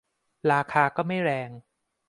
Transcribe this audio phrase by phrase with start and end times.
[0.51, 1.49] ราคาก็ไม่แรง